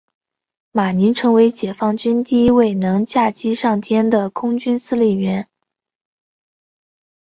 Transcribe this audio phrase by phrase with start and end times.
[0.71, 5.47] 马宁成为解放军第一位能驾机上天的空军司令员。